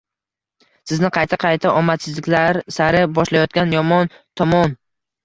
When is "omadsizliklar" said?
1.81-2.59